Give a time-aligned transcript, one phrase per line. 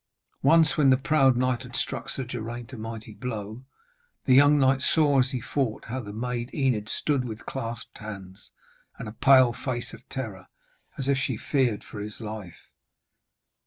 [0.41, 3.63] Once, when the proud knight had struck Sir Geraint a mighty blow,
[4.25, 8.49] the young knight saw, as he fought, how the maid Enid stood with clasped hands
[8.97, 10.47] and a pale face of terror,
[10.97, 12.65] as if she feared for his life.